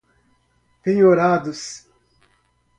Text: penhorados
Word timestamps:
penhorados 0.81 1.85